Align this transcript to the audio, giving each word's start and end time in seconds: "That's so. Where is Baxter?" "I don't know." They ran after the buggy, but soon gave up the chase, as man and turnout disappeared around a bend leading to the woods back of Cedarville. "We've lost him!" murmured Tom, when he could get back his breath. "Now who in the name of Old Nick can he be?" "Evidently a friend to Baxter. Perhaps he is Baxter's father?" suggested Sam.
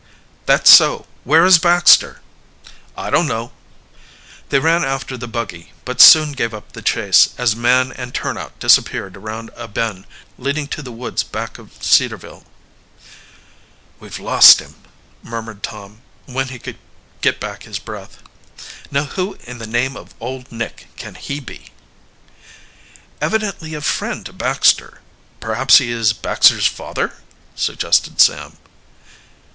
"That's 0.47 0.71
so. 0.71 1.05
Where 1.25 1.45
is 1.45 1.59
Baxter?" 1.59 2.21
"I 2.97 3.11
don't 3.11 3.27
know." 3.27 3.51
They 4.49 4.57
ran 4.57 4.83
after 4.83 5.15
the 5.15 5.27
buggy, 5.27 5.73
but 5.85 6.01
soon 6.01 6.31
gave 6.31 6.55
up 6.55 6.71
the 6.71 6.81
chase, 6.81 7.29
as 7.37 7.55
man 7.55 7.91
and 7.91 8.11
turnout 8.11 8.57
disappeared 8.59 9.15
around 9.15 9.51
a 9.55 9.67
bend 9.67 10.07
leading 10.39 10.67
to 10.69 10.81
the 10.81 10.91
woods 10.91 11.21
back 11.21 11.59
of 11.59 11.77
Cedarville. 11.81 12.45
"We've 13.99 14.17
lost 14.17 14.59
him!" 14.59 14.73
murmured 15.21 15.61
Tom, 15.61 16.01
when 16.25 16.47
he 16.47 16.57
could 16.57 16.79
get 17.21 17.39
back 17.39 17.61
his 17.61 17.77
breath. 17.77 18.23
"Now 18.89 19.03
who 19.03 19.37
in 19.43 19.59
the 19.59 19.67
name 19.67 19.95
of 19.95 20.15
Old 20.19 20.51
Nick 20.51 20.87
can 20.95 21.13
he 21.13 21.39
be?" 21.39 21.69
"Evidently 23.21 23.75
a 23.75 23.81
friend 23.81 24.25
to 24.25 24.33
Baxter. 24.33 25.01
Perhaps 25.39 25.77
he 25.77 25.91
is 25.91 26.11
Baxter's 26.11 26.65
father?" 26.65 27.17
suggested 27.55 28.19
Sam. 28.19 28.57